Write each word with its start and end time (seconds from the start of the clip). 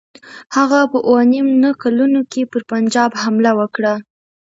هغه 0.55 0.79
په 0.91 0.99
اووه 1.07 1.23
نیم 1.31 1.47
نه 1.63 1.71
کلونو 1.81 2.19
کې 2.31 2.41
پر 2.51 2.61
پنجاب 2.71 3.11
حمله 3.21 3.51
وکړه. 3.59 3.93